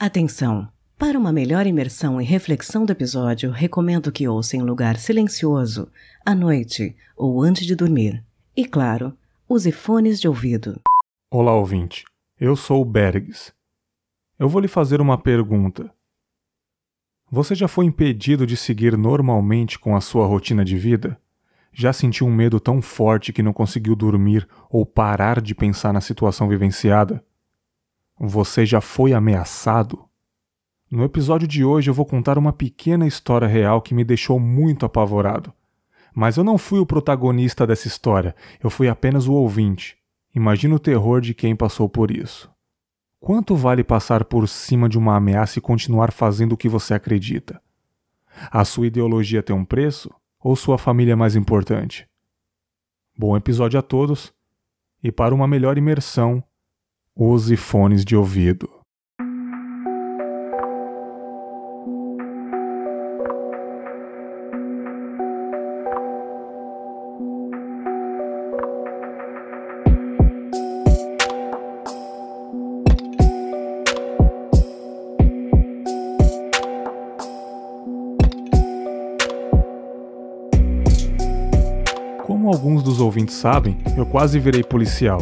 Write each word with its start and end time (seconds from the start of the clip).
Atenção! 0.00 0.68
Para 0.96 1.18
uma 1.18 1.32
melhor 1.32 1.66
imersão 1.66 2.20
e 2.22 2.24
reflexão 2.24 2.86
do 2.86 2.92
episódio, 2.92 3.50
recomendo 3.50 4.12
que 4.12 4.28
ouça 4.28 4.56
em 4.56 4.62
lugar 4.62 4.96
silencioso, 4.96 5.90
à 6.24 6.36
noite 6.36 6.94
ou 7.16 7.42
antes 7.42 7.66
de 7.66 7.74
dormir. 7.74 8.24
E 8.56 8.64
claro, 8.64 9.12
use 9.48 9.72
fones 9.72 10.20
de 10.20 10.28
ouvido. 10.28 10.80
Olá, 11.28 11.52
ouvinte. 11.52 12.04
Eu 12.38 12.54
sou 12.54 12.80
o 12.80 12.84
Bergs. 12.84 13.52
Eu 14.38 14.48
vou 14.48 14.60
lhe 14.60 14.68
fazer 14.68 15.00
uma 15.00 15.18
pergunta. 15.18 15.92
Você 17.28 17.56
já 17.56 17.66
foi 17.66 17.84
impedido 17.84 18.46
de 18.46 18.56
seguir 18.56 18.96
normalmente 18.96 19.80
com 19.80 19.96
a 19.96 20.00
sua 20.00 20.28
rotina 20.28 20.64
de 20.64 20.78
vida? 20.78 21.20
Já 21.72 21.92
sentiu 21.92 22.28
um 22.28 22.32
medo 22.32 22.60
tão 22.60 22.80
forte 22.80 23.32
que 23.32 23.42
não 23.42 23.52
conseguiu 23.52 23.96
dormir 23.96 24.46
ou 24.70 24.86
parar 24.86 25.40
de 25.40 25.56
pensar 25.56 25.92
na 25.92 26.00
situação 26.00 26.48
vivenciada? 26.48 27.20
Você 28.20 28.66
já 28.66 28.80
foi 28.80 29.12
ameaçado? 29.12 30.04
No 30.90 31.04
episódio 31.04 31.46
de 31.46 31.64
hoje 31.64 31.88
eu 31.88 31.94
vou 31.94 32.04
contar 32.04 32.36
uma 32.36 32.52
pequena 32.52 33.06
história 33.06 33.46
real 33.46 33.80
que 33.80 33.94
me 33.94 34.02
deixou 34.02 34.40
muito 34.40 34.84
apavorado. 34.84 35.52
Mas 36.12 36.36
eu 36.36 36.42
não 36.42 36.58
fui 36.58 36.80
o 36.80 36.86
protagonista 36.86 37.64
dessa 37.64 37.86
história, 37.86 38.34
eu 38.60 38.70
fui 38.70 38.88
apenas 38.88 39.28
o 39.28 39.34
ouvinte. 39.34 39.96
Imagina 40.34 40.74
o 40.74 40.80
terror 40.80 41.20
de 41.20 41.32
quem 41.32 41.54
passou 41.54 41.88
por 41.88 42.10
isso. 42.10 42.50
Quanto 43.20 43.54
vale 43.54 43.84
passar 43.84 44.24
por 44.24 44.48
cima 44.48 44.88
de 44.88 44.98
uma 44.98 45.14
ameaça 45.14 45.60
e 45.60 45.62
continuar 45.62 46.10
fazendo 46.10 46.54
o 46.54 46.56
que 46.56 46.68
você 46.68 46.94
acredita? 46.94 47.62
A 48.50 48.64
sua 48.64 48.88
ideologia 48.88 49.44
tem 49.44 49.54
um 49.54 49.64
preço 49.64 50.10
ou 50.40 50.56
sua 50.56 50.76
família 50.76 51.12
é 51.12 51.16
mais 51.16 51.36
importante? 51.36 52.04
Bom 53.16 53.36
episódio 53.36 53.78
a 53.78 53.82
todos 53.82 54.32
e 55.04 55.12
para 55.12 55.32
uma 55.32 55.46
melhor 55.46 55.78
imersão, 55.78 56.42
Use 57.20 57.56
fones 57.56 58.04
de 58.04 58.14
ouvido. 58.14 58.70
Como 82.24 82.46
alguns 82.46 82.84
dos 82.84 83.00
ouvintes 83.00 83.34
sabem, 83.34 83.76
eu 83.96 84.06
quase 84.06 84.38
virei 84.38 84.62
policial 84.62 85.18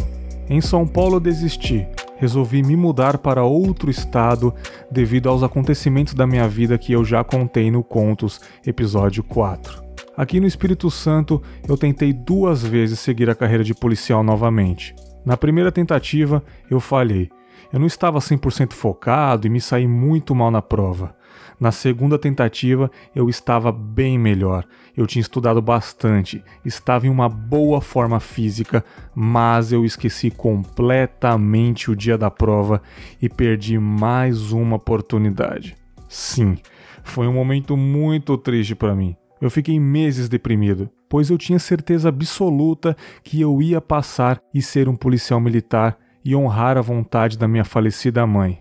em 0.49 0.61
São 0.61 0.87
Paulo 0.87 1.21
desisti. 1.21 1.87
Resolvi 2.17 2.63
me 2.63 2.77
mudar 2.77 3.19
para 3.19 3.45
outro 3.45 3.91
estado 3.91 4.55
devido 4.91 5.29
aos 5.29 5.43
acontecimentos 5.43 6.15
da 6.15 6.27
minha 6.27 6.49
vida 6.49 6.79
que 6.79 6.93
eu 6.93 7.05
já 7.05 7.23
contei 7.23 7.71
no 7.71 7.83
Contos, 7.83 8.41
episódio 8.67 9.23
4. 9.23 9.85
Aqui 10.17 10.41
no 10.41 10.47
Espírito 10.47 10.91
Santo, 10.91 11.43
eu 11.69 11.77
tentei 11.77 12.13
duas 12.13 12.63
vezes 12.63 12.99
seguir 12.99 13.29
a 13.29 13.35
carreira 13.35 13.63
de 13.63 13.75
policial 13.75 14.23
novamente. 14.23 14.95
Na 15.25 15.37
primeira 15.37 15.71
tentativa, 15.71 16.43
eu 16.71 16.81
falhei. 16.81 17.29
Eu 17.72 17.78
não 17.78 17.86
estava 17.86 18.19
100% 18.19 18.72
focado 18.72 19.47
e 19.47 19.50
me 19.50 19.61
saí 19.61 19.86
muito 19.86 20.34
mal 20.34 20.50
na 20.50 20.62
prova. 20.62 21.14
Na 21.59 21.72
segunda 21.72 22.19
tentativa, 22.19 22.91
eu 23.14 23.31
estava 23.31 23.72
bem 23.72 24.19
melhor. 24.19 24.64
Eu 24.95 25.06
tinha 25.06 25.22
estudado 25.22 25.62
bastante, 25.62 26.44
estava 26.64 27.06
em 27.06 27.11
uma 27.11 27.28
boa 27.28 27.81
forma 27.81 28.20
física, 28.20 28.84
mas 29.14 29.72
eu 29.72 29.84
esqueci 29.84 30.31
completamente 30.31 31.91
o 31.91 31.97
dia 31.97 32.19
da 32.19 32.31
prova 32.31 32.83
e 33.20 33.28
perdi 33.28 33.78
mais 33.78 34.53
uma 34.53 34.77
oportunidade. 34.77 35.77
Sim, 36.09 36.59
foi 37.03 37.27
um 37.27 37.33
momento 37.33 37.77
muito 37.77 38.37
triste 38.37 38.75
para 38.75 38.94
mim. 38.94 39.17
Eu 39.41 39.50
fiquei 39.50 39.78
meses 39.78 40.28
deprimido, 40.28 40.91
pois 41.09 41.31
eu 41.31 41.39
tinha 41.39 41.59
certeza 41.59 42.09
absoluta 42.09 42.97
que 43.22 43.41
eu 43.41 43.60
ia 43.60 43.81
passar 43.81 44.41
e 44.53 44.62
ser 44.62 44.88
um 44.88 44.97
policial 44.97 45.41
militar 45.41 45.99
e 46.26 46.34
honrar 46.34 46.76
a 46.76 46.81
vontade 46.81 47.38
da 47.38 47.47
minha 47.47 47.64
falecida 47.64 48.26
mãe. 48.26 48.59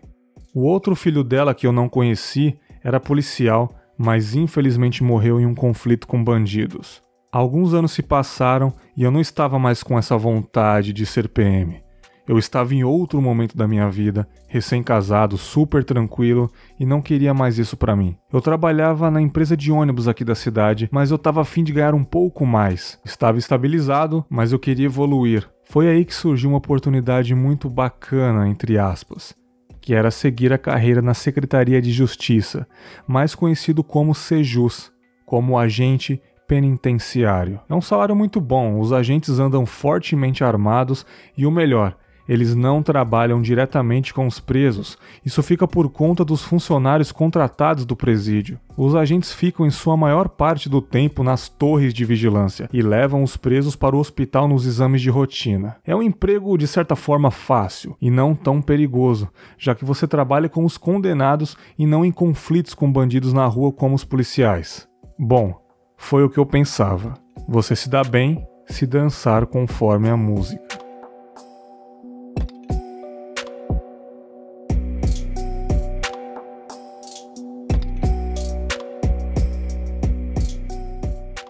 O 0.54 0.62
outro 0.62 0.96
filho 0.96 1.24
dela 1.24 1.56
que 1.56 1.66
eu 1.66 1.72
não 1.72 1.90
conheci 1.90 2.60
era 2.84 3.00
policial, 3.00 3.74
mas 3.98 4.36
infelizmente 4.36 5.04
morreu 5.04 5.42
em 5.42 5.48
um 5.48 5.56
conflito 5.56 6.08
com 6.08 6.24
bandidos. 6.24 7.02
Alguns 7.32 7.74
anos 7.74 7.92
se 7.92 8.04
passaram 8.04 8.72
e 8.96 9.02
eu 9.02 9.10
não 9.10 9.20
estava 9.20 9.58
mais 9.58 9.82
com 9.82 9.98
essa 9.98 10.16
vontade 10.16 10.94
de 10.94 11.08
ser 11.08 11.28
PM. 11.28 11.84
Eu 12.28 12.38
estava 12.38 12.74
em 12.76 12.84
outro 12.84 13.20
momento 13.20 13.58
da 13.58 13.68
minha 13.68 13.90
vida, 13.90 14.28
recém-casado, 14.48 15.36
super 15.36 15.84
tranquilo 15.84 16.52
e 16.80 16.86
não 16.86 17.02
queria 17.02 17.34
mais 17.34 17.58
isso 17.58 17.76
para 17.76 17.96
mim. 17.96 18.16
Eu 18.32 18.42
trabalhava 18.42 19.10
na 19.10 19.22
empresa 19.22 19.58
de 19.58 19.72
ônibus 19.72 20.08
aqui 20.08 20.24
da 20.24 20.36
cidade, 20.36 20.88
mas 20.92 21.10
eu 21.10 21.16
estava 21.16 21.42
afim 21.42 21.64
de 21.64 21.74
ganhar 21.74 21.96
um 21.96 22.04
pouco 22.04 22.46
mais. 22.46 23.00
Estava 23.04 23.40
estabilizado, 23.40 24.24
mas 24.30 24.52
eu 24.52 24.60
queria 24.60 24.86
evoluir. 24.86 25.50
Foi 25.76 25.90
aí 25.90 26.06
que 26.06 26.16
surgiu 26.16 26.52
uma 26.52 26.58
oportunidade 26.60 27.36
muito 27.36 27.70
bacana, 27.70 28.48
entre 28.48 28.78
aspas 28.78 29.36
que 29.82 29.94
era 29.94 30.10
seguir 30.10 30.54
a 30.54 30.58
carreira 30.58 31.02
na 31.02 31.14
Secretaria 31.14 31.82
de 31.82 31.92
Justiça, 31.92 32.66
mais 33.06 33.36
conhecido 33.36 33.84
como 33.84 34.16
Sejus, 34.16 34.90
como 35.26 35.60
agente 35.60 36.20
penitenciário. 36.48 37.60
É 37.70 37.76
um 37.76 37.82
salário 37.82 38.16
muito 38.16 38.40
bom, 38.40 38.80
os 38.80 38.94
agentes 38.94 39.38
andam 39.38 39.66
fortemente 39.66 40.46
armados 40.46 41.06
e 41.38 41.46
o 41.46 41.52
melhor, 41.52 41.96
eles 42.28 42.56
não 42.56 42.82
trabalham 42.82 43.42
diretamente 43.42 44.14
com 44.14 44.28
os 44.28 44.40
presos, 44.40 44.98
isso 45.26 45.42
fica 45.44 45.68
por 45.68 45.90
conta 45.90 46.26
dos 46.26 46.44
funcionários 46.44 47.12
contratados 47.12 47.86
do 47.86 47.96
presídio. 47.96 48.60
Os 48.78 48.96
agentes 48.96 49.32
ficam 49.32 49.66
em 49.66 49.72
sua 49.72 49.96
maior 49.96 50.28
parte 50.28 50.68
do 50.68 50.82
tempo 50.82 51.24
nas 51.24 51.48
torres 51.48 51.94
de 51.94 52.04
vigilância 52.04 52.70
e 52.74 52.82
levam 52.82 53.24
os 53.24 53.38
presos 53.38 53.76
para 53.76 53.96
o 53.96 54.00
hospital 54.00 54.48
nos 54.48 54.66
exames 54.66 55.02
de 55.02 55.10
rotina. 55.10 55.78
É 55.86 55.96
um 55.96 56.02
emprego 56.02 56.58
de 56.58 56.68
certa 56.68 56.96
forma 56.96 57.32
fácil 57.32 57.96
e 58.02 58.10
não 58.10 58.36
tão 58.36 58.62
perigoso, 58.62 59.30
já 59.58 59.74
que 59.74 59.86
você 59.86 60.08
trabalha 60.08 60.50
com 60.50 60.66
os 60.66 60.78
condenados 60.78 61.56
e 61.78 61.86
não 61.86 62.04
em 62.04 62.12
conflitos 62.12 62.74
com 62.74 62.92
bandidos 62.92 63.34
na 63.34 63.46
rua 63.46 63.72
como 63.72 63.96
os 63.96 64.04
policiais. 64.04 64.88
Bom, 65.18 65.56
foi 65.98 66.24
o 66.24 66.30
que 66.30 66.38
eu 66.38 66.46
pensava. 66.46 67.14
Você 67.48 67.76
se 67.76 67.90
dá 67.90 68.04
bem 68.04 68.46
se 68.68 68.86
dançar 68.86 69.46
conforme 69.46 70.10
a 70.10 70.18
música. 70.18 70.65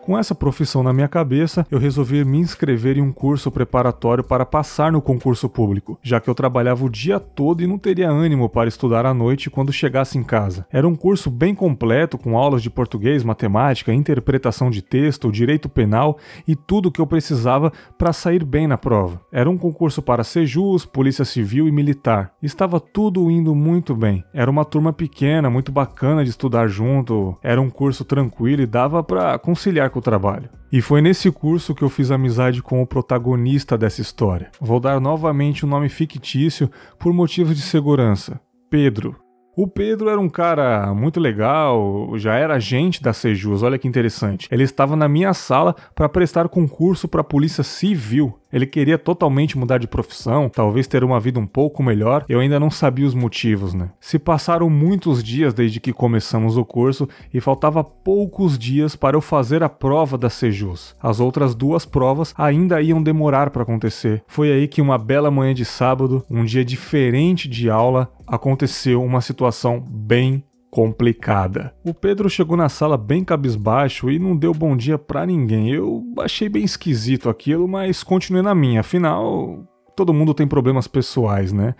Com 0.05 0.15
essa 0.15 0.35
profissão 0.35 0.83
na 0.83 0.93
minha 0.93 1.07
cabeça, 1.07 1.65
eu 1.71 1.79
resolvi 1.79 2.23
me 2.23 2.37
inscrever 2.37 2.95
em 2.95 3.01
um 3.01 3.11
curso 3.11 3.49
preparatório 3.49 4.23
para 4.23 4.45
passar 4.45 4.91
no 4.91 5.01
concurso 5.01 5.49
público, 5.49 5.97
já 6.03 6.19
que 6.19 6.29
eu 6.29 6.35
trabalhava 6.35 6.85
o 6.85 6.89
dia 6.89 7.19
todo 7.19 7.63
e 7.63 7.67
não 7.67 7.79
teria 7.79 8.07
ânimo 8.07 8.47
para 8.47 8.69
estudar 8.69 9.03
à 9.03 9.15
noite 9.15 9.49
quando 9.49 9.73
chegasse 9.73 10.15
em 10.15 10.23
casa. 10.23 10.67
Era 10.71 10.87
um 10.87 10.95
curso 10.95 11.31
bem 11.31 11.55
completo, 11.55 12.19
com 12.19 12.37
aulas 12.37 12.61
de 12.61 12.69
português, 12.69 13.23
matemática, 13.23 13.91
interpretação 13.91 14.69
de 14.69 14.83
texto, 14.83 15.31
direito 15.31 15.67
penal 15.67 16.19
e 16.47 16.55
tudo 16.55 16.89
o 16.89 16.91
que 16.91 17.01
eu 17.01 17.07
precisava 17.07 17.73
para 17.97 18.13
sair 18.13 18.45
bem 18.45 18.67
na 18.67 18.77
prova. 18.77 19.19
Era 19.31 19.49
um 19.49 19.57
concurso 19.57 20.03
para 20.03 20.23
Sejus, 20.23 20.85
Polícia 20.85 21.25
Civil 21.25 21.67
e 21.67 21.71
Militar. 21.71 22.31
Estava 22.43 22.79
tudo 22.79 23.31
indo 23.31 23.55
muito 23.55 23.95
bem. 23.95 24.23
Era 24.31 24.51
uma 24.51 24.65
turma 24.65 24.93
pequena, 24.93 25.49
muito 25.49 25.71
bacana 25.71 26.23
de 26.23 26.29
estudar 26.29 26.67
junto. 26.67 27.35
Era 27.41 27.59
um 27.59 27.71
curso 27.71 28.05
tranquilo 28.05 28.61
e 28.61 28.67
dava 28.67 29.03
para 29.03 29.39
conciliar 29.39 29.94
com 29.95 29.99
o 29.99 30.01
trabalho. 30.01 30.49
E 30.69 30.81
foi 30.81 31.01
nesse 31.01 31.31
curso 31.31 31.73
que 31.73 31.81
eu 31.81 31.89
fiz 31.89 32.11
amizade 32.11 32.61
com 32.61 32.81
o 32.81 32.87
protagonista 32.87 33.77
dessa 33.77 34.01
história. 34.01 34.51
Vou 34.59 34.77
dar 34.77 34.99
novamente 34.99 35.65
um 35.65 35.69
nome 35.69 35.87
fictício 35.87 36.69
por 36.99 37.13
motivos 37.13 37.55
de 37.55 37.61
segurança: 37.61 38.39
Pedro. 38.69 39.15
O 39.57 39.69
Pedro 39.69 40.09
era 40.09 40.19
um 40.19 40.27
cara 40.27 40.93
muito 40.93 41.17
legal, 41.17 42.11
já 42.17 42.35
era 42.35 42.55
agente 42.55 43.01
da 43.01 43.13
Sejus, 43.13 43.63
olha 43.63 43.79
que 43.79 43.87
interessante. 43.87 44.49
Ele 44.51 44.63
estava 44.63 44.97
na 44.97 45.07
minha 45.07 45.33
sala 45.33 45.73
para 45.95 46.09
prestar 46.09 46.49
concurso 46.49 47.07
para 47.07 47.21
a 47.21 47.23
Polícia 47.23 47.63
Civil. 47.63 48.37
Ele 48.55 48.65
queria 48.65 48.97
totalmente 48.97 49.57
mudar 49.57 49.79
de 49.79 49.85
profissão, 49.85 50.47
talvez 50.47 50.87
ter 50.87 51.03
uma 51.03 51.19
vida 51.19 51.37
um 51.37 51.45
pouco 51.45 51.83
melhor. 51.83 52.23
Eu 52.29 52.39
ainda 52.39 52.57
não 52.57 52.71
sabia 52.71 53.05
os 53.05 53.13
motivos, 53.13 53.73
né? 53.73 53.89
Se 53.99 54.17
passaram 54.17 54.69
muitos 54.69 55.21
dias 55.21 55.53
desde 55.53 55.81
que 55.81 55.91
começamos 55.91 56.55
o 56.55 56.63
curso 56.63 57.05
e 57.33 57.41
faltava 57.41 57.83
poucos 57.83 58.57
dias 58.57 58.95
para 58.95 59.17
eu 59.17 59.21
fazer 59.21 59.61
a 59.61 59.67
prova 59.67 60.17
da 60.17 60.29
Sejus. 60.29 60.95
As 61.03 61.19
outras 61.19 61.53
duas 61.53 61.83
provas 61.83 62.33
ainda 62.37 62.81
iam 62.81 63.03
demorar 63.03 63.49
para 63.49 63.63
acontecer. 63.63 64.23
Foi 64.25 64.49
aí 64.49 64.69
que 64.69 64.81
uma 64.81 64.97
bela 64.97 65.29
manhã 65.29 65.53
de 65.53 65.65
sábado, 65.65 66.23
um 66.31 66.45
dia 66.45 66.63
diferente 66.63 67.49
de 67.49 67.69
aula, 67.69 68.09
aconteceu 68.25 69.03
uma 69.03 69.19
situação 69.19 69.83
bem 69.85 70.45
complicada. 70.75 71.73
O 71.85 71.93
Pedro 71.93 72.29
chegou 72.29 72.57
na 72.57 72.67
sala 72.67 72.97
bem 72.97 73.23
cabisbaixo 73.23 74.11
e 74.11 74.19
não 74.19 74.35
deu 74.35 74.53
bom 74.53 74.75
dia 74.75 74.97
para 74.97 75.25
ninguém. 75.25 75.69
Eu 75.71 76.03
achei 76.19 76.49
bem 76.49 76.65
esquisito 76.65 77.29
aquilo, 77.29 77.65
mas 77.65 78.03
continuei 78.03 78.43
na 78.43 78.53
minha. 78.53 78.81
Afinal, 78.81 79.65
todo 79.95 80.13
mundo 80.13 80.33
tem 80.33 80.45
problemas 80.45 80.85
pessoais, 80.85 81.53
né? 81.53 81.75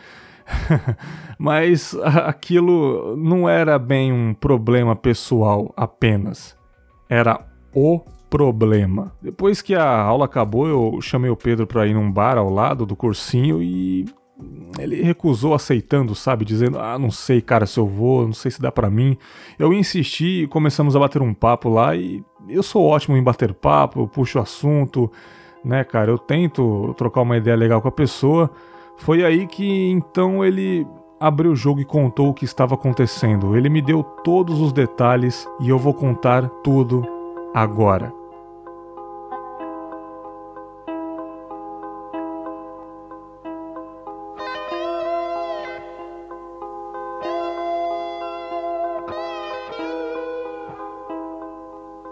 Mas 1.38 1.94
aquilo 2.03 3.18
não 3.18 3.50
era 3.50 3.77
bem 3.77 4.13
um 4.13 4.33
problema 4.33 4.95
pessoal 4.95 5.74
apenas. 5.75 6.56
Era 7.09 7.45
o 7.74 8.00
problema. 8.30 9.12
Depois 9.21 9.62
que 9.62 9.75
a 9.75 10.00
aula 10.00 10.24
acabou, 10.24 10.68
eu 10.68 11.01
chamei 11.01 11.30
o 11.30 11.36
Pedro 11.36 11.68
para 11.68 11.86
ir 11.86 11.95
num 11.95 12.09
bar 12.09 12.38
ao 12.38 12.50
lado 12.50 12.86
do 12.86 12.95
cursinho 12.95 13.62
e 13.62 14.06
ele 14.77 15.01
recusou 15.01 15.53
aceitando, 15.53 16.13
sabe, 16.13 16.43
dizendo: 16.43 16.79
"Ah, 16.79 16.99
não 16.99 17.11
sei, 17.11 17.41
cara, 17.41 17.65
se 17.65 17.79
eu 17.79 17.87
vou, 17.87 18.25
não 18.25 18.33
sei 18.33 18.51
se 18.51 18.61
dá 18.61 18.71
para 18.71 18.89
mim". 18.89 19.17
Eu 19.57 19.73
insisti 19.73 20.43
e 20.43 20.47
começamos 20.47 20.95
a 20.95 20.99
bater 20.99 21.21
um 21.21 21.33
papo 21.33 21.69
lá 21.69 21.95
e 21.95 22.23
eu 22.47 22.63
sou 22.63 22.83
ótimo 22.85 23.17
em 23.17 23.23
bater 23.23 23.53
papo, 23.53 24.01
eu 24.01 24.07
puxo 24.07 24.39
assunto, 24.39 25.11
né, 25.63 25.83
cara? 25.83 26.11
Eu 26.11 26.17
tento 26.17 26.93
trocar 26.97 27.21
uma 27.21 27.37
ideia 27.37 27.55
legal 27.55 27.81
com 27.81 27.87
a 27.87 27.91
pessoa. 27.91 28.51
Foi 28.97 29.23
aí 29.23 29.47
que 29.47 29.89
então 29.89 30.43
ele 30.45 30.85
abriu 31.19 31.51
o 31.51 31.55
jogo 31.55 31.79
e 31.79 31.85
contou 31.85 32.29
o 32.29 32.33
que 32.33 32.45
estava 32.45 32.75
acontecendo. 32.75 33.55
Ele 33.57 33.69
me 33.69 33.81
deu 33.81 34.03
todos 34.03 34.59
os 34.61 34.71
detalhes 34.73 35.47
e 35.59 35.69
eu 35.69 35.79
vou 35.79 35.93
contar 35.93 36.47
tudo 36.63 37.03
agora. 37.53 38.25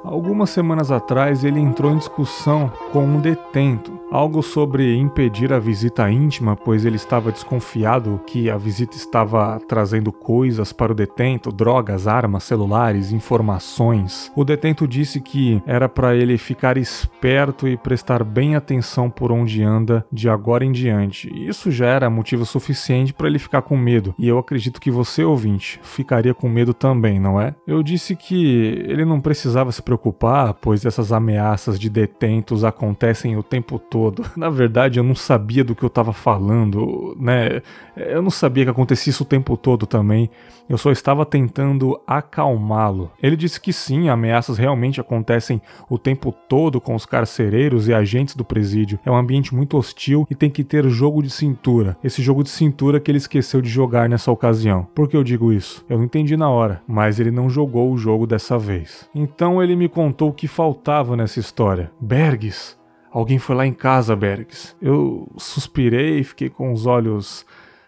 Algumas 0.04 0.50
semanas 0.50 0.92
atrás 0.92 1.46
ele 1.46 1.60
entrou 1.60 1.94
em 1.94 1.98
discussão 1.98 2.70
com 2.92 3.06
um 3.06 3.22
detento, 3.22 3.93
algo 4.14 4.44
sobre 4.44 4.96
impedir 4.96 5.52
a 5.52 5.58
visita 5.58 6.08
íntima, 6.10 6.56
pois 6.56 6.86
ele 6.86 6.98
estava 6.98 7.32
desconfiado 7.32 8.22
que 8.28 8.48
a 8.48 8.56
visita 8.58 8.96
estava 8.96 9.60
trazendo 9.68 10.12
coisas 10.12 10.72
para 10.72 10.92
o 10.92 10.96
detento, 10.96 11.52
drogas, 11.52 12.08
armas, 12.08 12.44
celulares, 12.44 13.12
informações. 13.12 14.32
O 14.36 14.46
detento 14.46 14.88
disse 14.88 15.20
que 15.20 15.60
era 15.66 15.90
para 15.90 16.16
ele 16.16 16.38
ficar 16.38 16.78
esperto 16.78 17.68
e 17.68 17.76
prestar 17.76 18.24
bem 18.24 18.56
atenção 18.56 19.10
por 19.10 19.32
onde 19.32 19.64
anda 19.64 20.06
de 20.12 20.30
agora 20.30 20.64
em 20.64 20.72
diante. 20.72 21.28
Isso 21.34 21.72
já 21.72 21.88
era 21.88 22.08
motivo 22.08 22.46
suficiente 22.46 23.14
para 23.14 23.28
ele 23.28 23.40
ficar 23.40 23.64
com 23.64 23.76
medo, 23.76 24.14
e 24.20 24.28
eu 24.28 24.38
acredito 24.38 24.80
que 24.80 24.92
você, 24.92 25.24
ouvinte, 25.24 25.80
ficaria 25.82 26.36
com 26.36 26.48
medo 26.48 26.72
também, 26.72 27.20
não 27.20 27.42
é? 27.42 27.56
Eu 27.66 27.82
disse 27.82 28.16
que 28.16 28.86
ele 28.88 29.06
não 29.06 29.20
precisava 29.20 29.72
se 29.72 29.82
preocupar 29.82 30.54
pois 30.62 30.86
essas 30.86 31.12
ameaças 31.12 31.80
de 31.80 31.90
detentos 31.90 32.64
acontecem 32.64 33.36
o 33.36 33.42
tempo 33.42 33.80
todo. 33.80 34.03
Na 34.36 34.50
verdade, 34.50 35.00
eu 35.00 35.04
não 35.04 35.16
sabia 35.16 35.64
do 35.64 35.76
que 35.76 35.84
eu 35.84 35.88
estava 35.88 36.12
falando, 36.12 37.16
né? 37.20 37.62
Eu 37.96 38.22
não 38.22 38.32
sabia 38.32 38.66
que 38.66 38.72
acontecia 38.72 39.12
isso 39.12 39.24
o 39.24 39.28
tempo 39.28 39.56
todo 39.56 39.86
também. 39.86 40.30
Eu 40.70 40.78
só 40.78 40.92
estava 40.92 41.26
tentando 41.26 42.00
acalmá-lo. 42.08 43.12
Ele 43.22 43.36
disse 43.36 43.60
que 43.60 43.74
sim, 43.74 44.10
ameaças 44.10 44.58
realmente 44.58 45.02
acontecem 45.02 45.62
o 45.90 45.98
tempo 45.98 46.34
todo 46.48 46.80
com 46.80 46.96
os 46.96 47.06
carcereiros 47.06 47.88
e 47.88 47.94
agentes 47.94 48.36
do 48.36 48.46
presídio. 48.46 49.00
É 49.06 49.12
um 49.12 49.16
ambiente 49.16 49.54
muito 49.54 49.78
hostil 49.78 50.26
e 50.30 50.36
tem 50.36 50.50
que 50.50 50.64
ter 50.64 50.88
jogo 50.90 51.22
de 51.22 51.30
cintura. 51.30 51.98
Esse 52.04 52.22
jogo 52.22 52.44
de 52.44 52.50
cintura 52.50 53.00
que 53.00 53.12
ele 53.12 53.18
esqueceu 53.18 53.62
de 53.62 53.70
jogar 53.70 54.08
nessa 54.08 54.32
ocasião. 54.32 54.88
Por 54.96 55.08
que 55.08 55.18
eu 55.18 55.24
digo 55.24 55.52
isso? 55.52 55.86
Eu 55.90 55.98
não 55.98 56.06
entendi 56.06 56.38
na 56.38 56.50
hora, 56.50 56.82
mas 56.88 57.20
ele 57.20 57.32
não 57.32 57.50
jogou 57.50 57.92
o 57.92 57.98
jogo 57.98 58.26
dessa 58.26 58.58
vez. 58.58 59.10
Então 59.14 59.62
ele 59.62 59.76
me 59.76 59.90
contou 59.90 60.30
o 60.30 60.34
que 60.34 60.48
faltava 60.48 61.18
nessa 61.18 61.40
história. 61.40 61.92
Bergs. 62.00 62.83
Alguém 63.14 63.38
foi 63.38 63.56
lá 63.56 63.68
em 63.68 63.74
casa, 63.74 64.16
Bergs. 64.16 64.76
Eu 64.82 65.32
suspirei 65.38 66.20
e 66.20 66.24
fiquei 66.24 66.50
com 66.50 66.74
os 66.74 66.88
olhos 66.88 67.46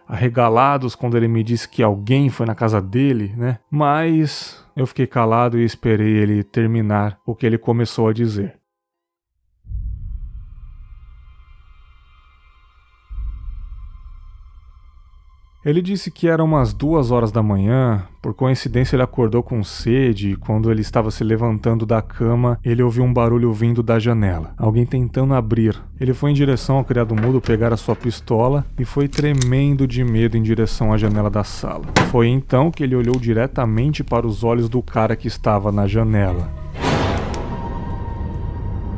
arregalados 0.07 0.94
quando 0.94 1.18
ele 1.18 1.27
me 1.27 1.44
disse 1.44 1.68
que 1.68 1.81
alguém 1.81 2.30
foi 2.30 2.45
na 2.45 2.54
casa 2.54 2.80
dele, 2.80 3.33
né? 3.36 3.57
Mas 3.69 4.63
eu 4.75 4.86
fiquei 4.86 5.07
calado 5.07 5.57
e 5.57 5.66
esperei 5.66 6.16
ele 6.16 6.44
terminar 6.44 7.18
o 7.25 7.33
que 7.33 7.44
ele 7.44 7.57
começou 7.57 8.07
a 8.07 8.13
dizer. 8.13 8.54
Ele 15.65 15.81
disse 15.81 16.12
que 16.12 16.27
era 16.27 16.44
umas 16.44 16.73
duas 16.73 17.09
horas 17.09 17.31
da 17.31 17.41
manhã. 17.41 18.03
Por 18.21 18.35
coincidência, 18.35 18.95
ele 18.95 19.01
acordou 19.01 19.41
com 19.41 19.63
sede 19.63 20.31
e, 20.31 20.35
quando 20.35 20.71
ele 20.71 20.81
estava 20.81 21.09
se 21.09 21.23
levantando 21.23 21.88
da 21.88 22.03
cama, 22.03 22.59
ele 22.63 22.83
ouviu 22.83 23.03
um 23.03 23.12
barulho 23.12 23.51
vindo 23.51 23.81
da 23.81 23.97
janela. 23.97 24.53
Alguém 24.57 24.85
tentando 24.85 25.33
abrir. 25.33 25.75
Ele 26.00 26.13
foi 26.13 26.29
em 26.29 26.35
direção 26.35 26.77
ao 26.77 26.85
criado 26.85 27.15
mudo 27.15 27.41
pegar 27.41 27.73
a 27.73 27.77
sua 27.77 27.95
pistola 27.95 28.63
e 28.77 28.85
foi 28.85 29.07
tremendo 29.07 29.88
de 29.88 30.03
medo 30.03 30.38
em 30.38 30.44
direção 30.44 30.94
à 30.94 30.97
janela 30.97 31.31
da 31.31 31.44
sala. 31.44 31.85
Foi 32.12 32.27
então 32.27 32.69
que 32.69 32.83
ele 32.83 32.95
olhou 32.95 33.19
diretamente 33.19 34.03
para 34.03 34.27
os 34.27 34.44
olhos 34.44 34.69
do 34.69 34.83
cara 34.83 35.15
que 35.15 35.27
estava 35.27 35.71
na 35.71 35.88
janela. 35.88 36.64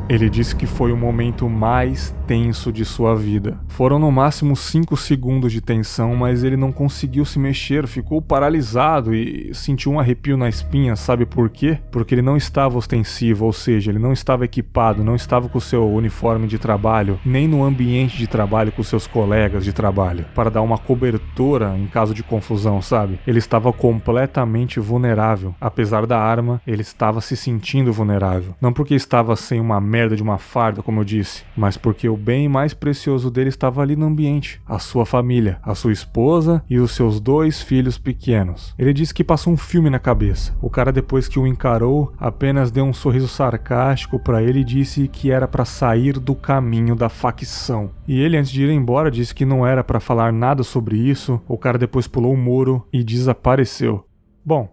Ele 0.08 0.30
disse 0.30 0.56
que 0.56 0.66
foi 0.66 0.90
o 0.90 0.96
momento 0.96 1.48
mais 1.48 2.14
tenso 2.26 2.72
de 2.72 2.84
sua 2.84 3.14
vida. 3.14 3.58
Foram 3.68 3.98
no 3.98 4.10
máximo 4.10 4.56
5 4.56 4.96
segundos 4.96 5.52
de 5.52 5.60
tensão, 5.60 6.16
mas 6.16 6.42
ele 6.42 6.56
não 6.56 6.72
conseguiu 6.72 7.24
se 7.24 7.38
mexer, 7.38 7.86
ficou 7.86 8.20
paralisado 8.20 9.14
e 9.14 9.50
sentiu 9.54 9.92
um 9.92 10.00
arrepio 10.00 10.36
na 10.36 10.48
espinha, 10.48 10.96
sabe 10.96 11.26
por 11.26 11.50
quê? 11.50 11.78
Porque 11.90 12.14
ele 12.14 12.22
não 12.22 12.36
estava 12.36 12.78
ostensivo, 12.78 13.44
ou 13.44 13.52
seja, 13.52 13.90
ele 13.90 13.98
não 13.98 14.12
estava 14.12 14.44
equipado, 14.44 15.04
não 15.04 15.14
estava 15.14 15.48
com 15.48 15.60
seu 15.60 15.90
uniforme 15.90 16.46
de 16.46 16.58
trabalho, 16.58 17.20
nem 17.24 17.46
no 17.46 17.62
ambiente 17.62 18.16
de 18.16 18.26
trabalho 18.26 18.72
com 18.72 18.82
seus 18.82 19.06
colegas 19.06 19.64
de 19.64 19.72
trabalho, 19.72 20.24
para 20.34 20.50
dar 20.50 20.62
uma 20.62 20.78
cobertura 20.78 21.76
em 21.78 21.86
caso 21.86 22.14
de 22.14 22.22
confusão, 22.22 22.80
sabe? 22.80 23.20
Ele 23.26 23.38
estava 23.38 23.72
completamente 23.72 24.80
vulnerável. 24.80 25.54
Apesar 25.60 26.06
da 26.06 26.18
arma, 26.18 26.60
ele 26.66 26.82
estava 26.82 27.20
se 27.20 27.36
sentindo 27.36 27.92
vulnerável. 27.92 28.54
Não 28.60 28.72
porque 28.72 28.94
estava 28.94 29.36
sem 29.36 29.60
uma 29.60 29.80
merda 29.98 30.14
de 30.14 30.22
uma 30.22 30.38
farda, 30.38 30.80
como 30.80 31.00
eu 31.00 31.04
disse, 31.04 31.42
mas 31.56 31.76
porque 31.76 32.08
o 32.08 32.16
bem 32.16 32.48
mais 32.48 32.72
precioso 32.72 33.32
dele 33.32 33.48
estava 33.48 33.82
ali 33.82 33.96
no 33.96 34.06
ambiente, 34.06 34.60
a 34.64 34.78
sua 34.78 35.04
família, 35.04 35.58
a 35.60 35.74
sua 35.74 35.90
esposa 35.90 36.62
e 36.70 36.78
os 36.78 36.92
seus 36.92 37.18
dois 37.18 37.60
filhos 37.60 37.98
pequenos. 37.98 38.72
Ele 38.78 38.92
disse 38.92 39.12
que 39.12 39.24
passou 39.24 39.52
um 39.52 39.56
filme 39.56 39.90
na 39.90 39.98
cabeça. 39.98 40.56
O 40.62 40.70
cara 40.70 40.92
depois 40.92 41.26
que 41.26 41.36
o 41.36 41.48
encarou, 41.48 42.12
apenas 42.16 42.70
deu 42.70 42.84
um 42.84 42.92
sorriso 42.92 43.26
sarcástico 43.26 44.20
para 44.20 44.40
ele 44.40 44.60
e 44.60 44.64
disse 44.64 45.08
que 45.08 45.32
era 45.32 45.48
para 45.48 45.64
sair 45.64 46.20
do 46.20 46.36
caminho 46.36 46.94
da 46.94 47.08
facção. 47.08 47.90
E 48.06 48.20
ele 48.20 48.36
antes 48.36 48.52
de 48.52 48.62
ir 48.62 48.70
embora 48.70 49.10
disse 49.10 49.34
que 49.34 49.44
não 49.44 49.66
era 49.66 49.82
para 49.82 49.98
falar 49.98 50.32
nada 50.32 50.62
sobre 50.62 50.96
isso. 50.96 51.40
O 51.48 51.58
cara 51.58 51.76
depois 51.76 52.06
pulou 52.06 52.34
o 52.34 52.36
muro 52.36 52.86
e 52.92 53.02
desapareceu. 53.02 54.04
Bom, 54.44 54.68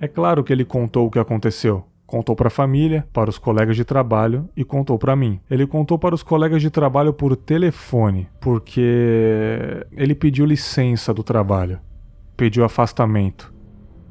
é 0.00 0.08
claro 0.08 0.42
que 0.42 0.50
ele 0.50 0.64
contou 0.64 1.06
o 1.06 1.10
que 1.10 1.18
aconteceu. 1.18 1.84
Contou 2.10 2.34
para 2.34 2.48
a 2.48 2.50
família, 2.50 3.06
para 3.12 3.30
os 3.30 3.38
colegas 3.38 3.76
de 3.76 3.84
trabalho 3.84 4.48
e 4.56 4.64
contou 4.64 4.98
para 4.98 5.14
mim. 5.14 5.38
Ele 5.48 5.64
contou 5.64 5.96
para 5.96 6.12
os 6.12 6.24
colegas 6.24 6.60
de 6.60 6.68
trabalho 6.68 7.12
por 7.12 7.36
telefone, 7.36 8.28
porque 8.40 9.86
ele 9.92 10.16
pediu 10.16 10.44
licença 10.44 11.14
do 11.14 11.22
trabalho, 11.22 11.78
pediu 12.36 12.64
afastamento. 12.64 13.54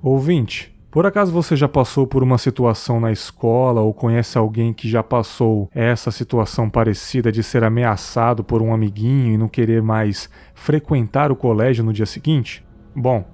Ouvinte, 0.01 0.73
por 0.89 1.05
acaso 1.05 1.33
você 1.33 1.57
já 1.57 1.67
passou 1.67 2.07
por 2.07 2.23
uma 2.23 2.37
situação 2.37 3.01
na 3.01 3.11
escola 3.11 3.81
ou 3.81 3.93
conhece 3.93 4.37
alguém 4.37 4.71
que 4.71 4.87
já 4.87 5.03
passou 5.03 5.69
essa 5.75 6.09
situação 6.09 6.69
parecida 6.69 7.33
de 7.33 7.43
ser 7.43 7.65
ameaçado 7.65 8.45
por 8.45 8.61
um 8.61 8.73
amiguinho 8.73 9.33
e 9.33 9.37
não 9.37 9.49
querer 9.49 9.81
mais 9.81 10.29
frequentar 10.53 11.33
o 11.33 11.35
colégio 11.35 11.83
no 11.83 11.91
dia 11.91 12.05
seguinte? 12.05 12.65
Bom, 12.95 13.25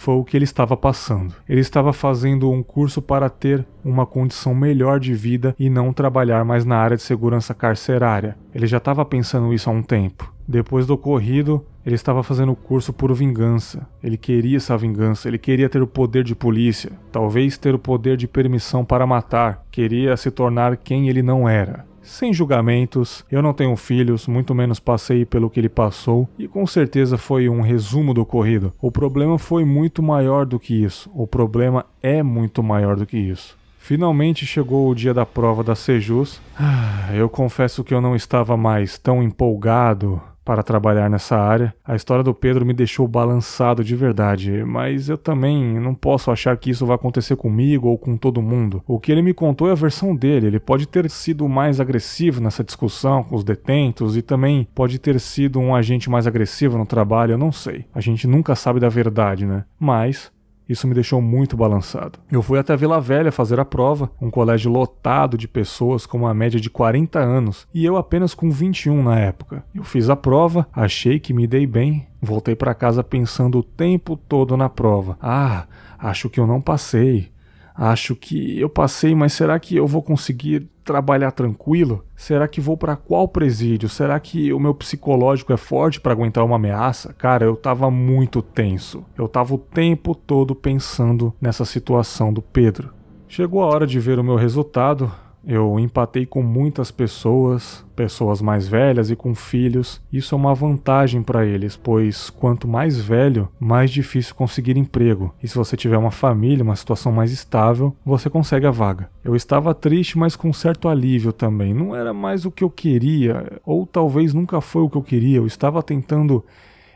foi 0.00 0.14
o 0.14 0.24
que 0.24 0.34
ele 0.34 0.44
estava 0.44 0.78
passando. 0.78 1.34
Ele 1.46 1.60
estava 1.60 1.92
fazendo 1.92 2.50
um 2.50 2.62
curso 2.62 3.02
para 3.02 3.28
ter 3.28 3.66
uma 3.84 4.06
condição 4.06 4.54
melhor 4.54 4.98
de 4.98 5.12
vida 5.12 5.54
e 5.58 5.68
não 5.68 5.92
trabalhar 5.92 6.42
mais 6.42 6.64
na 6.64 6.78
área 6.78 6.96
de 6.96 7.02
segurança 7.02 7.52
carcerária. 7.52 8.34
Ele 8.54 8.66
já 8.66 8.78
estava 8.78 9.04
pensando 9.04 9.52
isso 9.52 9.68
há 9.68 9.72
um 9.74 9.82
tempo. 9.82 10.32
Depois 10.48 10.86
do 10.86 10.94
ocorrido, 10.94 11.62
ele 11.84 11.94
estava 11.94 12.22
fazendo 12.22 12.52
o 12.52 12.56
curso 12.56 12.94
por 12.94 13.12
vingança. 13.12 13.86
Ele 14.02 14.16
queria 14.16 14.56
essa 14.56 14.76
vingança, 14.76 15.28
ele 15.28 15.38
queria 15.38 15.68
ter 15.68 15.82
o 15.82 15.86
poder 15.86 16.24
de 16.24 16.34
polícia, 16.34 16.92
talvez 17.12 17.58
ter 17.58 17.74
o 17.74 17.78
poder 17.78 18.16
de 18.16 18.26
permissão 18.26 18.86
para 18.86 19.06
matar, 19.06 19.66
queria 19.70 20.16
se 20.16 20.30
tornar 20.30 20.78
quem 20.78 21.10
ele 21.10 21.22
não 21.22 21.46
era 21.46 21.89
sem 22.02 22.32
julgamentos. 22.32 23.24
Eu 23.30 23.42
não 23.42 23.52
tenho 23.52 23.74
filhos, 23.76 24.26
muito 24.26 24.54
menos 24.54 24.80
passei 24.80 25.24
pelo 25.24 25.50
que 25.50 25.60
ele 25.60 25.68
passou, 25.68 26.28
e 26.38 26.48
com 26.48 26.66
certeza 26.66 27.18
foi 27.18 27.48
um 27.48 27.60
resumo 27.60 28.14
do 28.14 28.22
ocorrido. 28.22 28.72
O 28.80 28.90
problema 28.90 29.38
foi 29.38 29.64
muito 29.64 30.02
maior 30.02 30.46
do 30.46 30.58
que 30.58 30.74
isso. 30.74 31.10
O 31.14 31.26
problema 31.26 31.84
é 32.02 32.22
muito 32.22 32.62
maior 32.62 32.96
do 32.96 33.06
que 33.06 33.18
isso. 33.18 33.58
Finalmente 33.78 34.46
chegou 34.46 34.88
o 34.88 34.94
dia 34.94 35.12
da 35.12 35.26
prova 35.26 35.64
da 35.64 35.74
Sejus. 35.74 36.40
Ah, 36.58 37.08
eu 37.14 37.28
confesso 37.28 37.82
que 37.82 37.92
eu 37.92 38.00
não 38.00 38.14
estava 38.14 38.56
mais 38.56 38.98
tão 38.98 39.22
empolgado 39.22 40.22
para 40.44 40.62
trabalhar 40.62 41.08
nessa 41.08 41.36
área. 41.36 41.74
A 41.84 41.94
história 41.94 42.24
do 42.24 42.34
Pedro 42.34 42.64
me 42.66 42.72
deixou 42.72 43.06
balançado 43.06 43.84
de 43.84 43.94
verdade, 43.94 44.64
mas 44.64 45.08
eu 45.08 45.18
também 45.18 45.78
não 45.78 45.94
posso 45.94 46.30
achar 46.30 46.56
que 46.56 46.70
isso 46.70 46.86
vai 46.86 46.96
acontecer 46.96 47.36
comigo 47.36 47.88
ou 47.88 47.98
com 47.98 48.16
todo 48.16 48.42
mundo. 48.42 48.82
O 48.86 48.98
que 48.98 49.12
ele 49.12 49.22
me 49.22 49.34
contou 49.34 49.68
é 49.68 49.72
a 49.72 49.76
versão 49.76 50.14
dele. 50.14 50.46
Ele 50.46 50.60
pode 50.60 50.86
ter 50.86 51.08
sido 51.10 51.48
mais 51.48 51.80
agressivo 51.80 52.40
nessa 52.40 52.64
discussão 52.64 53.22
com 53.22 53.36
os 53.36 53.44
detentos 53.44 54.16
e 54.16 54.22
também 54.22 54.66
pode 54.74 54.98
ter 54.98 55.18
sido 55.20 55.58
um 55.60 55.74
agente 55.74 56.10
mais 56.10 56.26
agressivo 56.26 56.78
no 56.78 56.86
trabalho, 56.86 57.32
eu 57.32 57.38
não 57.38 57.52
sei. 57.52 57.84
A 57.94 58.00
gente 58.00 58.26
nunca 58.26 58.54
sabe 58.54 58.80
da 58.80 58.88
verdade, 58.88 59.46
né? 59.46 59.64
Mas 59.78 60.32
isso 60.70 60.86
me 60.86 60.94
deixou 60.94 61.20
muito 61.20 61.56
balançado. 61.56 62.18
Eu 62.30 62.42
fui 62.42 62.58
até 62.58 62.76
Vila 62.76 63.00
Velha 63.00 63.32
fazer 63.32 63.58
a 63.58 63.64
prova, 63.64 64.10
um 64.20 64.30
colégio 64.30 64.70
lotado 64.70 65.36
de 65.36 65.48
pessoas 65.48 66.06
com 66.06 66.18
uma 66.18 66.32
média 66.32 66.60
de 66.60 66.70
40 66.70 67.18
anos, 67.18 67.66
e 67.74 67.84
eu 67.84 67.96
apenas 67.96 68.34
com 68.34 68.50
21 68.50 69.02
na 69.02 69.18
época. 69.18 69.64
Eu 69.74 69.82
fiz 69.82 70.08
a 70.08 70.14
prova, 70.14 70.66
achei 70.72 71.18
que 71.18 71.34
me 71.34 71.46
dei 71.46 71.66
bem, 71.66 72.06
voltei 72.22 72.54
para 72.54 72.72
casa 72.72 73.02
pensando 73.02 73.58
o 73.58 73.62
tempo 73.64 74.16
todo 74.16 74.56
na 74.56 74.68
prova. 74.68 75.18
Ah, 75.20 75.66
acho 75.98 76.30
que 76.30 76.38
eu 76.38 76.46
não 76.46 76.60
passei. 76.60 77.30
Acho 77.74 78.14
que 78.14 78.60
eu 78.60 78.68
passei, 78.68 79.14
mas 79.14 79.32
será 79.32 79.58
que 79.58 79.74
eu 79.74 79.86
vou 79.86 80.02
conseguir 80.02 80.68
trabalhar 80.90 81.30
tranquilo? 81.30 82.04
Será 82.16 82.48
que 82.48 82.60
vou 82.60 82.76
para 82.76 82.96
qual 82.96 83.28
presídio? 83.28 83.88
Será 83.88 84.18
que 84.18 84.52
o 84.52 84.58
meu 84.58 84.74
psicológico 84.74 85.52
é 85.52 85.56
forte 85.56 86.00
para 86.00 86.12
aguentar 86.12 86.44
uma 86.44 86.56
ameaça? 86.56 87.12
Cara, 87.12 87.44
eu 87.44 87.54
tava 87.54 87.88
muito 87.92 88.42
tenso. 88.42 89.04
Eu 89.16 89.28
tava 89.28 89.54
o 89.54 89.58
tempo 89.58 90.16
todo 90.16 90.52
pensando 90.52 91.32
nessa 91.40 91.64
situação 91.64 92.32
do 92.32 92.42
Pedro. 92.42 92.92
Chegou 93.28 93.62
a 93.62 93.66
hora 93.66 93.86
de 93.86 94.00
ver 94.00 94.18
o 94.18 94.24
meu 94.24 94.34
resultado. 94.34 95.12
Eu 95.46 95.78
empatei 95.78 96.26
com 96.26 96.42
muitas 96.42 96.90
pessoas, 96.90 97.84
pessoas 97.96 98.42
mais 98.42 98.68
velhas 98.68 99.10
e 99.10 99.16
com 99.16 99.34
filhos. 99.34 100.00
Isso 100.12 100.34
é 100.34 100.38
uma 100.38 100.54
vantagem 100.54 101.22
para 101.22 101.46
eles, 101.46 101.76
pois 101.76 102.28
quanto 102.28 102.68
mais 102.68 102.98
velho, 102.98 103.48
mais 103.58 103.90
difícil 103.90 104.34
conseguir 104.34 104.76
emprego. 104.76 105.34
E 105.42 105.48
se 105.48 105.56
você 105.56 105.76
tiver 105.76 105.96
uma 105.96 106.10
família, 106.10 106.62
uma 106.62 106.76
situação 106.76 107.10
mais 107.10 107.32
estável, 107.32 107.96
você 108.04 108.28
consegue 108.28 108.66
a 108.66 108.70
vaga. 108.70 109.08
Eu 109.24 109.34
estava 109.34 109.74
triste, 109.74 110.18
mas 110.18 110.36
com 110.36 110.52
certo 110.52 110.88
alívio 110.88 111.32
também. 111.32 111.72
Não 111.72 111.96
era 111.96 112.12
mais 112.12 112.44
o 112.44 112.50
que 112.50 112.62
eu 112.62 112.70
queria, 112.70 113.60
ou 113.64 113.86
talvez 113.86 114.34
nunca 114.34 114.60
foi 114.60 114.82
o 114.82 114.90
que 114.90 114.96
eu 114.96 115.02
queria. 115.02 115.38
Eu 115.38 115.46
estava 115.46 115.82
tentando 115.82 116.44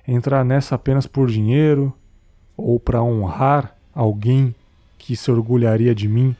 entrar 0.07 0.45
nessa 0.45 0.75
apenas 0.75 1.07
por 1.07 1.29
dinheiro 1.29 1.93
ou 2.57 2.79
para 2.79 3.03
honrar 3.03 3.75
alguém 3.95 4.55
que 4.99 5.17
se 5.17 5.31
orgulharia 5.31 5.95
de 5.95 6.09
mim 6.09 6.37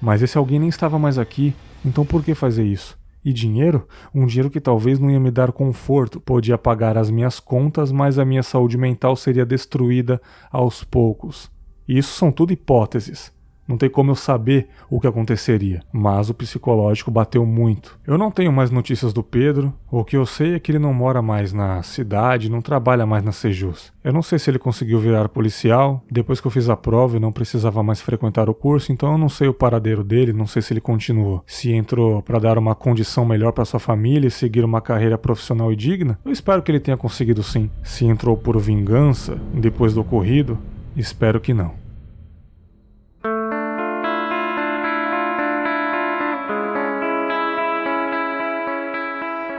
mas 0.00 0.22
esse 0.22 0.38
alguém 0.38 0.58
nem 0.58 0.68
estava 0.68 0.98
mais 0.98 1.18
aqui, 1.18 1.54
então 1.84 2.04
por 2.04 2.24
que 2.24 2.34
fazer 2.34 2.64
isso? 2.64 2.98
E 3.24 3.32
dinheiro? 3.32 3.86
Um 4.14 4.24
dinheiro 4.26 4.50
que 4.50 4.60
talvez 4.60 4.98
não 4.98 5.10
ia 5.10 5.20
me 5.20 5.30
dar 5.30 5.52
conforto, 5.52 6.20
podia 6.20 6.56
pagar 6.56 6.96
as 6.96 7.10
minhas 7.10 7.38
contas, 7.38 7.92
mas 7.92 8.18
a 8.18 8.24
minha 8.24 8.42
saúde 8.42 8.78
mental 8.78 9.14
seria 9.14 9.44
destruída 9.44 10.20
aos 10.50 10.82
poucos. 10.82 11.50
E 11.86 11.98
isso 11.98 12.16
são 12.16 12.32
tudo 12.32 12.52
hipóteses. 12.52 13.30
Não 13.70 13.78
tem 13.78 13.88
como 13.88 14.10
eu 14.10 14.16
saber 14.16 14.66
o 14.90 14.98
que 14.98 15.06
aconteceria, 15.06 15.80
mas 15.92 16.28
o 16.28 16.34
psicológico 16.34 17.08
bateu 17.08 17.46
muito. 17.46 17.96
Eu 18.04 18.18
não 18.18 18.28
tenho 18.28 18.50
mais 18.50 18.68
notícias 18.68 19.12
do 19.12 19.22
Pedro, 19.22 19.72
o 19.88 20.04
que 20.04 20.16
eu 20.16 20.26
sei 20.26 20.54
é 20.54 20.58
que 20.58 20.72
ele 20.72 20.80
não 20.80 20.92
mora 20.92 21.22
mais 21.22 21.52
na 21.52 21.80
cidade, 21.84 22.50
não 22.50 22.60
trabalha 22.60 23.06
mais 23.06 23.22
na 23.22 23.30
Sejus. 23.30 23.92
Eu 24.02 24.12
não 24.12 24.22
sei 24.22 24.40
se 24.40 24.50
ele 24.50 24.58
conseguiu 24.58 24.98
virar 24.98 25.28
policial, 25.28 26.02
depois 26.10 26.40
que 26.40 26.48
eu 26.48 26.50
fiz 26.50 26.68
a 26.68 26.76
prova 26.76 27.16
e 27.16 27.20
não 27.20 27.30
precisava 27.30 27.80
mais 27.80 28.00
frequentar 28.00 28.50
o 28.50 28.54
curso, 28.54 28.90
então 28.90 29.12
eu 29.12 29.18
não 29.18 29.28
sei 29.28 29.46
o 29.46 29.54
paradeiro 29.54 30.02
dele, 30.02 30.32
não 30.32 30.48
sei 30.48 30.62
se 30.62 30.72
ele 30.72 30.80
continuou. 30.80 31.44
Se 31.46 31.70
entrou 31.70 32.22
para 32.22 32.40
dar 32.40 32.58
uma 32.58 32.74
condição 32.74 33.24
melhor 33.24 33.52
para 33.52 33.64
sua 33.64 33.78
família 33.78 34.26
e 34.26 34.32
seguir 34.32 34.64
uma 34.64 34.80
carreira 34.80 35.16
profissional 35.16 35.72
e 35.72 35.76
digna, 35.76 36.18
eu 36.24 36.32
espero 36.32 36.60
que 36.60 36.72
ele 36.72 36.80
tenha 36.80 36.96
conseguido 36.96 37.44
sim. 37.44 37.70
Se 37.84 38.04
entrou 38.04 38.36
por 38.36 38.58
vingança 38.58 39.40
depois 39.54 39.94
do 39.94 40.00
ocorrido, 40.00 40.58
espero 40.96 41.40
que 41.40 41.54
não. 41.54 41.79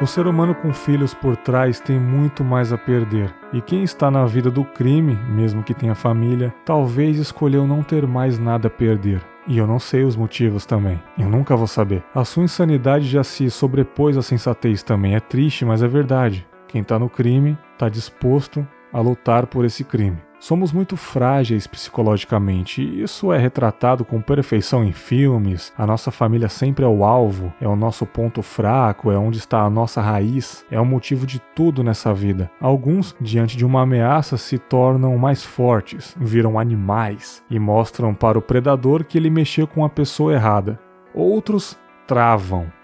O 0.02 0.08
ser 0.08 0.26
humano 0.26 0.56
com 0.56 0.74
filhos 0.74 1.14
por 1.14 1.38
trás 1.38 1.80
tem 1.80 2.00
muito 2.00 2.44
mais 2.44 2.74
a 2.74 2.78
perder. 2.78 3.32
E 3.54 3.62
quem 3.62 3.84
está 3.84 4.10
na 4.10 4.26
vida 4.26 4.50
do 4.50 4.66
crime, 4.66 5.14
mesmo 5.30 5.62
que 5.62 5.76
tenha 5.76 5.94
família, 5.94 6.52
talvez 6.66 7.20
escolheu 7.20 7.68
não 7.68 7.84
ter 7.84 8.08
mais 8.08 8.40
nada 8.40 8.68
a 8.68 8.72
perder. 8.72 9.22
E 9.48 9.60
eu 9.60 9.68
não 9.68 9.78
sei 9.78 10.04
os 10.04 10.16
motivos 10.16 10.66
também. 10.66 11.00
Eu 11.20 11.30
nunca 11.30 11.56
vou 11.56 11.68
saber. 11.68 12.04
A 12.16 12.26
sua 12.26 12.44
insanidade 12.44 13.08
já 13.08 13.24
se 13.24 13.48
sobrepôs 13.52 14.18
à 14.18 14.24
sensatez 14.24 14.82
também. 14.82 15.14
É 15.14 15.20
triste, 15.20 15.66
mas 15.66 15.84
é 15.84 15.88
verdade. 15.88 16.48
Quem 16.68 16.82
está 16.82 16.98
no 16.98 17.08
crime 17.08 17.56
está 17.74 17.88
disposto 17.88 18.68
a 18.92 19.00
lutar 19.00 19.48
por 19.48 19.66
esse 19.66 19.84
crime. 19.84 20.18
Somos 20.42 20.72
muito 20.72 20.98
frágeis 20.98 21.68
psicologicamente 21.68 22.82
e 22.82 23.04
isso 23.04 23.32
é 23.32 23.38
retratado 23.38 24.04
com 24.04 24.20
perfeição 24.20 24.84
em 24.84 24.92
filmes. 24.92 25.72
A 25.78 25.86
nossa 25.86 26.10
família 26.10 26.50
sempre 26.50 26.84
é 26.84 26.88
o 26.88 27.06
alvo, 27.06 27.54
é 27.62 27.68
o 27.68 27.76
nosso 27.76 28.08
ponto 28.08 28.42
fraco, 28.42 29.12
é 29.12 29.18
onde 29.20 29.38
está 29.38 29.62
a 29.62 29.70
nossa 29.70 30.02
raiz, 30.02 30.66
é 30.72 30.82
o 30.82 30.86
motivo 30.86 31.28
de 31.28 31.40
tudo 31.56 31.84
nessa 31.84 32.12
vida. 32.12 32.50
Alguns, 32.60 33.16
diante 33.22 33.56
de 33.56 33.64
uma 33.64 33.84
ameaça, 33.84 34.36
se 34.36 34.58
tornam 34.58 35.16
mais 35.16 35.44
fortes, 35.44 36.16
viram 36.20 36.58
animais 36.58 37.44
e 37.48 37.60
mostram 37.60 38.12
para 38.16 38.40
o 38.40 38.42
predador 38.42 39.04
que 39.04 39.20
ele 39.20 39.30
mexeu 39.30 39.68
com 39.68 39.86
a 39.86 39.90
pessoa 39.90 40.34
errada. 40.34 40.80
Outros 41.14 41.78
travam 42.08 42.81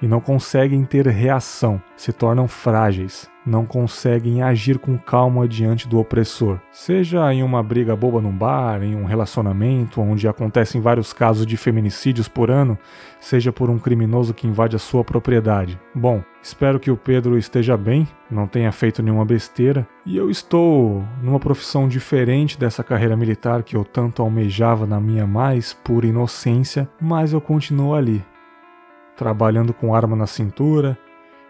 e 0.00 0.08
não 0.08 0.20
conseguem 0.20 0.84
ter 0.84 1.06
reação, 1.06 1.80
se 1.96 2.12
tornam 2.12 2.48
frágeis 2.48 3.30
não 3.44 3.64
conseguem 3.64 4.42
agir 4.42 4.78
com 4.78 4.98
calma 4.98 5.48
diante 5.48 5.88
do 5.88 5.98
opressor. 5.98 6.58
Seja 6.70 7.32
em 7.32 7.42
uma 7.42 7.62
briga 7.62 7.96
boba 7.96 8.20
num 8.20 8.36
bar, 8.36 8.82
em 8.82 8.94
um 8.94 9.04
relacionamento 9.04 10.00
onde 10.00 10.28
acontecem 10.28 10.80
vários 10.80 11.12
casos 11.12 11.46
de 11.46 11.56
feminicídios 11.56 12.28
por 12.28 12.50
ano, 12.50 12.78
seja 13.18 13.52
por 13.52 13.70
um 13.70 13.78
criminoso 13.78 14.34
que 14.34 14.46
invade 14.46 14.76
a 14.76 14.78
sua 14.78 15.02
propriedade. 15.02 15.78
Bom, 15.94 16.22
espero 16.42 16.78
que 16.78 16.90
o 16.90 16.96
Pedro 16.96 17.36
esteja 17.38 17.76
bem, 17.76 18.06
não 18.30 18.46
tenha 18.46 18.70
feito 18.72 19.02
nenhuma 19.02 19.24
besteira, 19.24 19.86
e 20.06 20.16
eu 20.16 20.30
estou 20.30 21.04
numa 21.22 21.40
profissão 21.40 21.88
diferente 21.88 22.58
dessa 22.58 22.84
carreira 22.84 23.16
militar 23.16 23.62
que 23.62 23.76
eu 23.76 23.84
tanto 23.84 24.22
almejava 24.22 24.86
na 24.86 25.00
minha 25.00 25.26
mais 25.26 25.72
pura 25.72 26.06
inocência, 26.06 26.88
mas 27.00 27.32
eu 27.32 27.40
continuo 27.40 27.94
ali, 27.94 28.22
trabalhando 29.20 29.74
com 29.74 29.94
arma 29.94 30.16
na 30.16 30.26
cintura, 30.26 30.96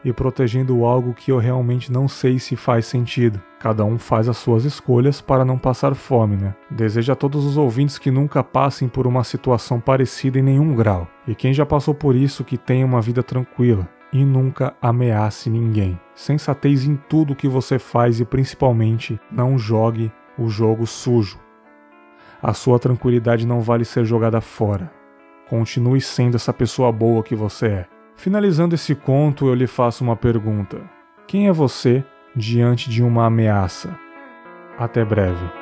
e 0.05 0.13
protegendo 0.13 0.85
algo 0.85 1.15
que 1.15 1.31
eu 1.31 1.39
realmente 1.39 1.93
não 1.93 2.09
sei 2.09 2.39
se 2.41 2.57
faz 2.57 2.87
sentido. 2.87 3.41
Cada 3.61 3.85
um 3.85 3.97
faz 3.97 4.29
as 4.29 4.39
suas 4.39 4.65
escolhas 4.65 5.21
para 5.21 5.45
não 5.45 5.57
passar 5.57 5.95
fome, 5.95 6.37
né? 6.37 6.55
Desejo 6.69 7.13
a 7.13 7.15
todos 7.15 7.45
os 7.45 7.57
ouvintes 7.57 7.97
que 7.97 8.11
nunca 8.11 8.43
passem 8.43 8.89
por 8.89 9.07
uma 9.07 9.23
situação 9.23 9.79
parecida 9.79 10.39
em 10.39 10.43
nenhum 10.43 10.75
grau. 10.75 11.07
E 11.29 11.35
quem 11.35 11.55
já 11.55 11.65
passou 11.65 11.95
por 11.95 12.17
isso 12.17 12.43
que 12.43 12.59
tenha 12.59 12.85
uma 12.85 13.01
vida 13.01 13.23
tranquila 13.23 13.89
e 14.13 14.25
nunca 14.25 14.75
ameace 14.83 15.49
ninguém. 15.49 16.01
Sensatez 16.13 16.85
em 16.85 16.97
tudo 17.09 17.37
que 17.37 17.47
você 17.47 17.79
faz 17.79 18.19
e 18.19 18.25
principalmente 18.25 19.21
não 19.31 19.57
jogue 19.57 20.11
o 20.37 20.49
jogo 20.49 20.89
sujo. 20.89 21.39
A 22.43 22.53
sua 22.53 22.81
tranquilidade 22.81 23.47
não 23.47 23.61
vale 23.61 23.85
ser 23.85 24.05
jogada 24.05 24.41
fora. 24.41 25.00
Continue 25.51 26.01
sendo 26.01 26.37
essa 26.37 26.53
pessoa 26.53 26.93
boa 26.93 27.25
que 27.25 27.35
você 27.35 27.67
é. 27.67 27.87
Finalizando 28.15 28.77
esse 28.77 28.95
conto, 28.95 29.49
eu 29.49 29.55
lhe 29.55 29.67
faço 29.67 30.05
uma 30.05 30.15
pergunta: 30.15 30.81
Quem 31.27 31.49
é 31.49 31.53
você 31.53 32.05
diante 32.37 32.89
de 32.89 33.03
uma 33.03 33.27
ameaça? 33.27 33.99
Até 34.79 35.05
breve. 35.05 35.60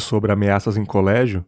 Sobre 0.00 0.32
ameaças 0.32 0.76
em 0.76 0.84
colégio? 0.84 1.44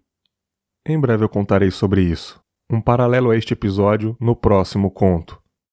Em 0.86 0.98
breve 0.98 1.24
eu 1.24 1.28
contarei 1.28 1.70
sobre 1.70 2.02
isso. 2.02 2.40
Um 2.70 2.80
paralelo 2.80 3.30
a 3.30 3.36
este 3.36 3.52
episódio 3.52 4.16
no 4.20 4.36
próximo 4.36 4.90
conto. 4.90 5.41